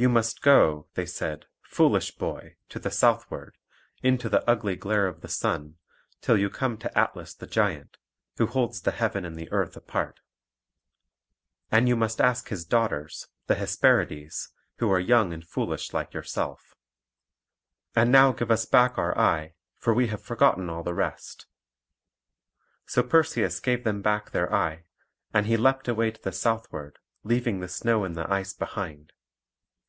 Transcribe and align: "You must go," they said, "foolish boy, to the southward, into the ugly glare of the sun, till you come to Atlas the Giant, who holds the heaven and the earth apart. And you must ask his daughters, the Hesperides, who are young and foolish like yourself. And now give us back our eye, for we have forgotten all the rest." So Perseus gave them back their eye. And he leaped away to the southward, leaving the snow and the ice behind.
"You 0.00 0.08
must 0.08 0.42
go," 0.42 0.86
they 0.94 1.06
said, 1.06 1.46
"foolish 1.60 2.12
boy, 2.14 2.54
to 2.68 2.78
the 2.78 2.90
southward, 2.92 3.58
into 4.00 4.28
the 4.28 4.48
ugly 4.48 4.76
glare 4.76 5.08
of 5.08 5.22
the 5.22 5.28
sun, 5.28 5.76
till 6.20 6.36
you 6.36 6.48
come 6.48 6.78
to 6.78 6.96
Atlas 6.96 7.34
the 7.34 7.48
Giant, 7.48 7.96
who 8.36 8.46
holds 8.46 8.80
the 8.80 8.92
heaven 8.92 9.24
and 9.24 9.34
the 9.34 9.50
earth 9.50 9.76
apart. 9.76 10.20
And 11.72 11.88
you 11.88 11.96
must 11.96 12.20
ask 12.20 12.46
his 12.48 12.64
daughters, 12.64 13.26
the 13.48 13.56
Hesperides, 13.56 14.50
who 14.76 14.88
are 14.92 15.00
young 15.00 15.32
and 15.32 15.44
foolish 15.44 15.92
like 15.92 16.14
yourself. 16.14 16.76
And 17.96 18.12
now 18.12 18.30
give 18.30 18.52
us 18.52 18.66
back 18.66 18.98
our 18.98 19.18
eye, 19.18 19.54
for 19.78 19.92
we 19.92 20.06
have 20.06 20.22
forgotten 20.22 20.70
all 20.70 20.84
the 20.84 20.94
rest." 20.94 21.46
So 22.86 23.02
Perseus 23.02 23.58
gave 23.58 23.82
them 23.82 24.00
back 24.00 24.30
their 24.30 24.54
eye. 24.54 24.84
And 25.34 25.46
he 25.46 25.56
leaped 25.56 25.88
away 25.88 26.12
to 26.12 26.22
the 26.22 26.30
southward, 26.30 27.00
leaving 27.24 27.58
the 27.58 27.66
snow 27.68 28.04
and 28.04 28.14
the 28.14 28.32
ice 28.32 28.52
behind. 28.52 29.12